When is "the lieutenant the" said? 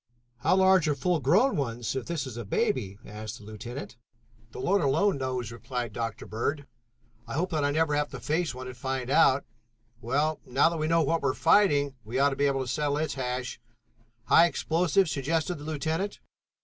3.37-4.57